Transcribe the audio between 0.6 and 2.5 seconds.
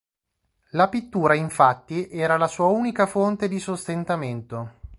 La pittura infatti era la